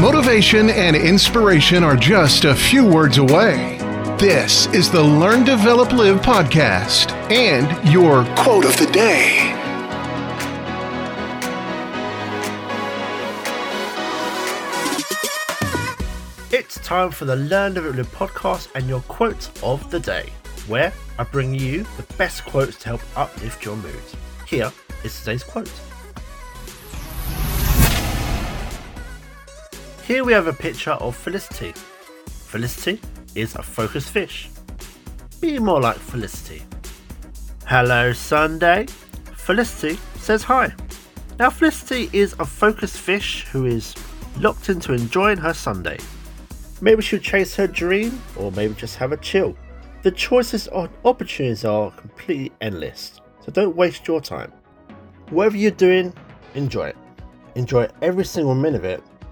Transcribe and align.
Motivation 0.00 0.70
and 0.70 0.94
inspiration 0.94 1.82
are 1.82 1.96
just 1.96 2.44
a 2.44 2.54
few 2.54 2.86
words 2.86 3.18
away. 3.18 3.78
This 4.16 4.66
is 4.68 4.88
the 4.92 5.02
Learn, 5.02 5.42
Develop, 5.42 5.90
Live 5.90 6.20
podcast 6.20 7.10
and 7.32 7.66
your 7.92 8.24
quote 8.36 8.64
of 8.64 8.76
the 8.76 8.86
day. 8.92 9.52
It's 16.56 16.78
time 16.84 17.10
for 17.10 17.24
the 17.24 17.34
Learn, 17.34 17.74
Develop, 17.74 17.96
Live 17.96 18.12
podcast 18.12 18.68
and 18.76 18.88
your 18.88 19.00
quote 19.00 19.50
of 19.64 19.90
the 19.90 19.98
day, 19.98 20.32
where 20.68 20.92
I 21.18 21.24
bring 21.24 21.52
you 21.52 21.84
the 21.96 22.14
best 22.14 22.44
quotes 22.44 22.76
to 22.82 22.90
help 22.90 23.00
uplift 23.16 23.64
your 23.64 23.74
mood. 23.74 24.00
Here 24.46 24.70
is 25.02 25.18
today's 25.18 25.42
quote. 25.42 25.72
Here 30.08 30.24
we 30.24 30.32
have 30.32 30.46
a 30.46 30.54
picture 30.54 30.92
of 30.92 31.14
Felicity. 31.14 31.74
Felicity 32.26 32.98
is 33.34 33.56
a 33.56 33.62
focused 33.62 34.08
fish. 34.08 34.48
Be 35.38 35.58
more 35.58 35.82
like 35.82 35.98
Felicity. 35.98 36.62
Hello, 37.66 38.14
Sunday. 38.14 38.86
Felicity 39.36 39.98
says 40.14 40.42
hi. 40.42 40.72
Now, 41.38 41.50
Felicity 41.50 42.08
is 42.14 42.34
a 42.38 42.46
focused 42.46 42.98
fish 42.98 43.44
who 43.48 43.66
is 43.66 43.94
locked 44.38 44.70
into 44.70 44.94
enjoying 44.94 45.36
her 45.36 45.52
Sunday. 45.52 45.98
Maybe 46.80 47.02
she'll 47.02 47.20
chase 47.20 47.54
her 47.56 47.66
dream, 47.66 48.18
or 48.34 48.50
maybe 48.52 48.72
just 48.72 48.96
have 48.96 49.12
a 49.12 49.18
chill. 49.18 49.54
The 50.04 50.10
choices 50.10 50.68
and 50.68 50.88
opportunities 51.04 51.66
are 51.66 51.90
completely 51.90 52.50
endless, 52.62 53.20
so 53.44 53.52
don't 53.52 53.76
waste 53.76 54.08
your 54.08 54.22
time. 54.22 54.54
Whatever 55.28 55.58
you're 55.58 55.70
doing, 55.70 56.14
enjoy 56.54 56.86
it. 56.88 56.96
Enjoy 57.56 57.86
every 58.00 58.24
single 58.24 58.54
minute 58.54 58.78
of 58.78 58.84
it 58.86 59.02